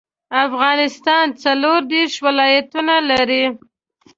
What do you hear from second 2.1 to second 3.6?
ولايتونه لري.